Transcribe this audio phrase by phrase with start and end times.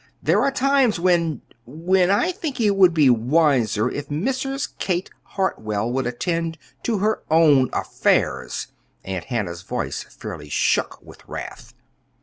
[0.23, 4.67] "There are times when when I think it would be wiser if Mrs.
[4.79, 8.69] Kate Hartwell would attend to her own affairs!"
[9.05, 11.75] Aunt Hannah's voice fairly shook with wrath.